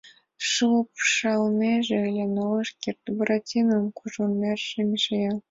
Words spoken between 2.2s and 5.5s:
но ыш керт— Буратинон кужу нерже мешая.